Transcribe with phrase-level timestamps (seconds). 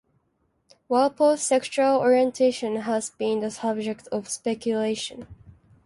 [0.89, 5.27] Walpole's sexual orientation has been the subject of speculation.